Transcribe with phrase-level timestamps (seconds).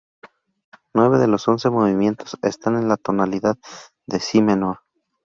[0.95, 3.59] Nueve de los once movimientos están en la tonalidad
[4.07, 4.79] de si menor.